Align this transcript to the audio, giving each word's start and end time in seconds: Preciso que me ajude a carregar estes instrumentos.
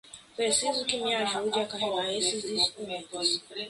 Preciso 0.35 0.83
que 0.87 0.97
me 1.03 1.13
ajude 1.15 1.59
a 1.61 1.67
carregar 1.71 2.09
estes 2.09 2.45
instrumentos. 2.59 3.27